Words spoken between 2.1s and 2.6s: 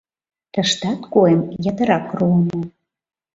руымо.